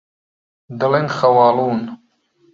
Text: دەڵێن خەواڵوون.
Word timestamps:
دەڵێن 0.79 1.07
خەواڵوون. 1.17 1.81